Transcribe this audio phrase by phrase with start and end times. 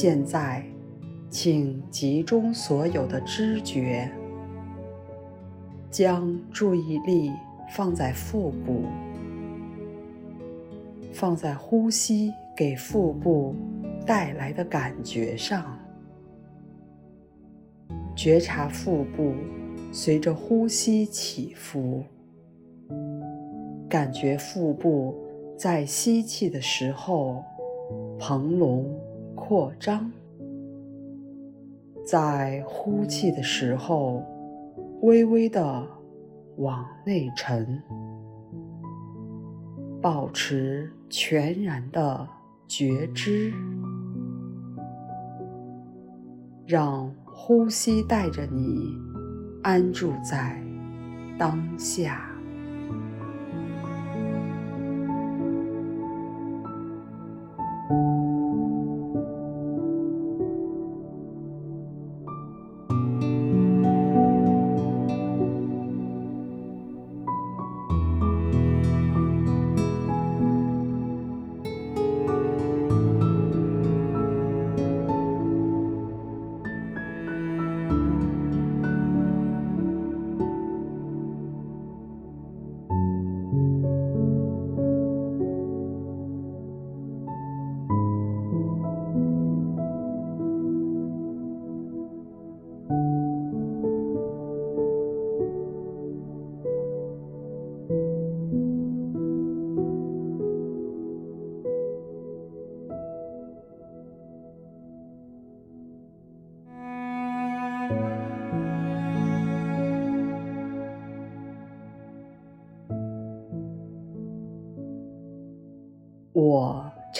[0.00, 0.64] 现在，
[1.28, 4.08] 请集中所有的知觉，
[5.90, 7.32] 将注意力
[7.74, 8.82] 放在腹部，
[11.12, 13.56] 放在呼吸给腹部
[14.06, 15.76] 带来的感觉上，
[18.14, 19.34] 觉察腹部
[19.90, 22.04] 随着呼吸起伏，
[23.88, 25.12] 感觉腹部
[25.56, 27.42] 在吸气的时候
[28.16, 28.88] 膨隆。
[29.48, 30.12] 扩张，
[32.04, 34.22] 在呼气的时候，
[35.00, 35.86] 微微的
[36.58, 37.82] 往内沉，
[40.02, 42.28] 保持全然的
[42.66, 43.50] 觉知，
[46.66, 48.94] 让呼吸带着你
[49.62, 50.62] 安住在
[51.38, 52.27] 当下。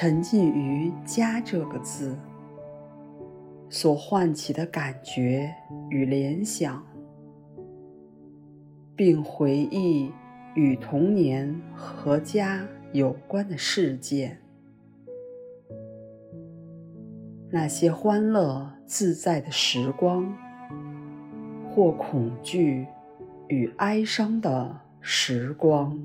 [0.00, 2.16] 沉浸于“家”这个字
[3.68, 5.52] 所唤起的感觉
[5.90, 6.86] 与联想，
[8.94, 10.12] 并回忆
[10.54, 14.38] 与童年和家有关的事件，
[17.50, 20.32] 那些欢乐自在的时光，
[21.74, 22.86] 或恐惧
[23.48, 25.98] 与哀伤的时光。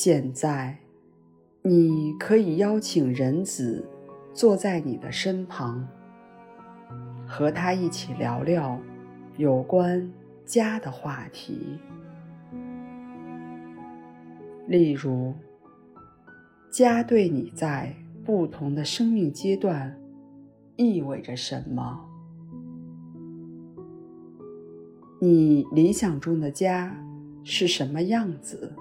[0.00, 0.78] 现在，
[1.60, 3.84] 你可以邀请人子
[4.32, 5.84] 坐在你的身旁，
[7.26, 8.80] 和他一起聊聊
[9.38, 10.08] 有关
[10.46, 11.80] 家的话题。
[14.68, 15.34] 例如，
[16.70, 17.92] 家对你在
[18.24, 19.98] 不同的生命阶段
[20.76, 22.08] 意味着什么？
[25.20, 26.96] 你理想中的家
[27.42, 28.72] 是什么样子？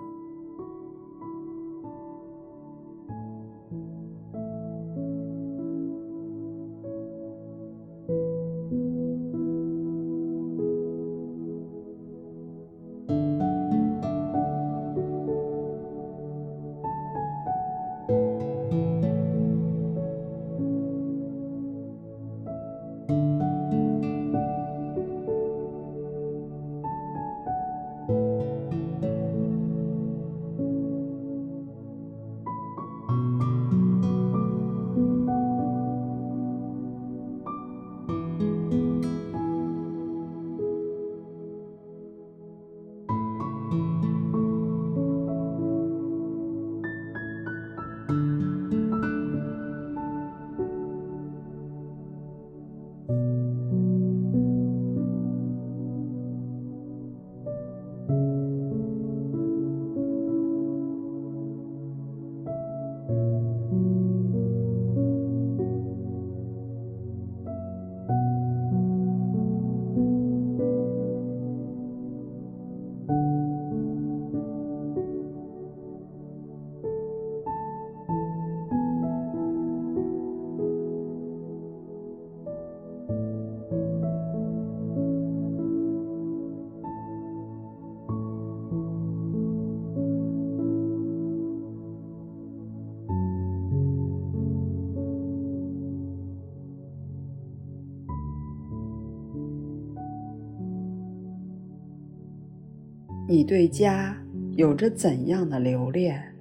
[103.29, 104.15] 你对家
[104.56, 106.33] 有着怎样的留恋？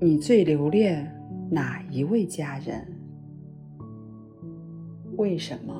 [0.00, 1.12] 你最留恋
[1.50, 2.86] 哪一位家人？
[5.16, 5.74] 为什么？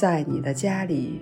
[0.00, 1.18] 在你的家里，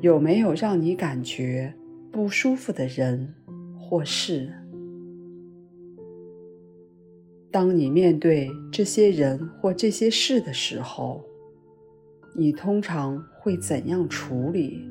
[0.00, 1.74] 有没有让你感觉
[2.10, 3.34] 不舒服的人
[3.78, 4.50] 或事？
[7.50, 11.22] 当你面对这些人或这些事的时候，
[12.34, 14.88] 你通常会怎样处理？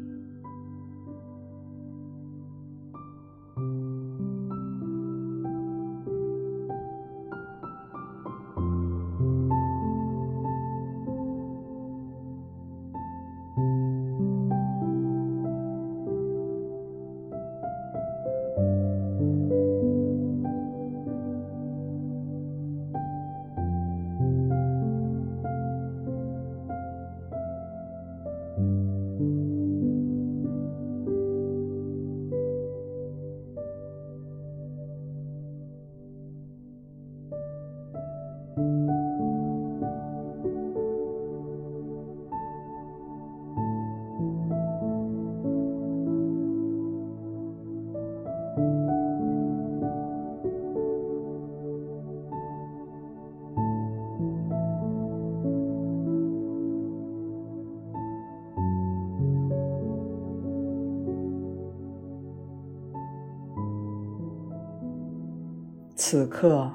[66.16, 66.72] 此刻，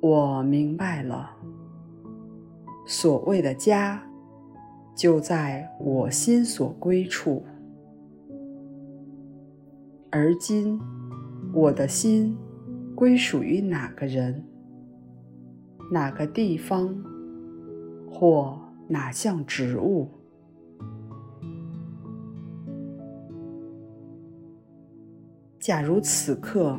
[0.00, 1.28] 我明白了，
[2.86, 4.00] 所谓的家，
[4.94, 7.42] 就在我心所归处。
[10.12, 10.80] 而今，
[11.52, 12.38] 我的心
[12.94, 14.44] 归属于哪个人、
[15.90, 16.94] 哪个地方，
[18.08, 20.08] 或哪项植物？
[25.58, 26.78] 假如此刻，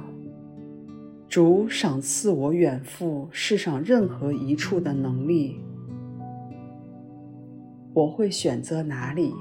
[1.29, 5.61] 主赏赐我远赴世上任何一处的能力，
[7.93, 9.31] 我会选择哪里？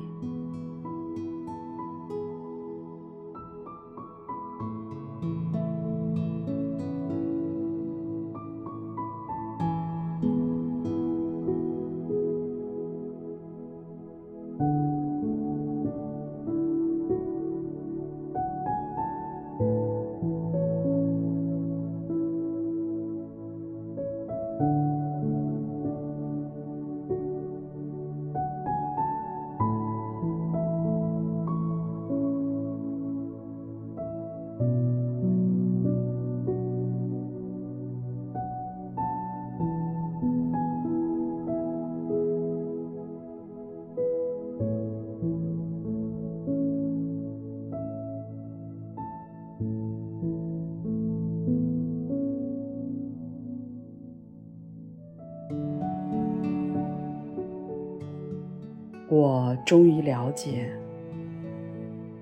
[59.28, 60.72] 我终于了解，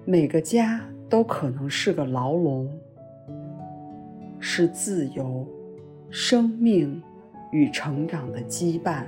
[0.05, 2.69] 每个家都可能是个牢笼，
[4.41, 5.47] 是自由、
[6.11, 7.01] 生命
[7.53, 9.05] 与成长的羁绊，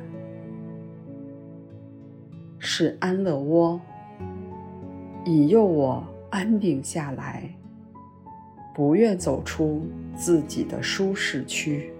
[2.60, 3.80] 是安乐窝，
[5.24, 7.52] 引诱我安定下来，
[8.76, 9.82] 不愿走出
[10.14, 11.90] 自己的舒适区。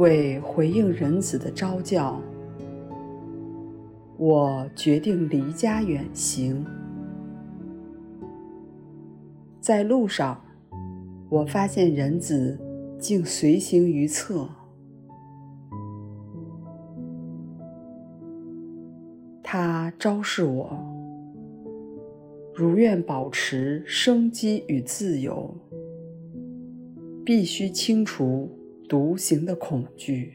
[0.00, 2.18] 为回应人子的召叫，
[4.16, 6.64] 我决定离家远行。
[9.60, 10.42] 在路上，
[11.28, 12.58] 我发现人子
[12.98, 14.48] 竟随行于侧，
[19.42, 20.82] 他昭示我，
[22.54, 25.54] 如愿保持生机与自由，
[27.22, 28.48] 必须清除。
[28.90, 30.34] 独行的恐惧。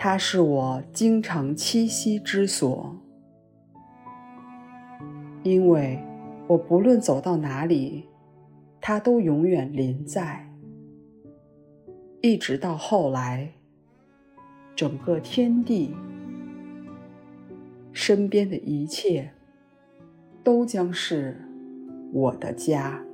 [0.00, 2.96] 它是我经常栖息之所，
[5.42, 5.98] 因为
[6.46, 8.04] 我不论走到哪里，
[8.80, 10.48] 它都永远临在。
[12.20, 13.54] 一直到后来，
[14.76, 15.96] 整个天地、
[17.90, 19.32] 身边的一切，
[20.44, 21.44] 都将是
[22.12, 23.04] 我的家。